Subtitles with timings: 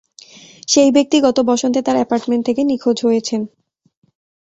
[0.67, 3.41] সেই ব্যাক্তি গত বসন্তে তার অ্যাপার্টমেন্ট থেকে নিখোঁজ হয়েছেন।